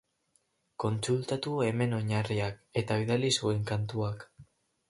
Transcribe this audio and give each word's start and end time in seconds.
Kontsultatu 0.83 1.53
hemen 1.67 1.93
oinarriak, 1.99 2.57
eta 2.83 3.01
bidali 3.03 3.33
zuen 3.41 3.65
kantuak. 3.75 4.27